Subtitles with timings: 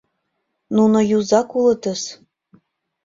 [0.75, 2.01] —Нуно юзак улытыс...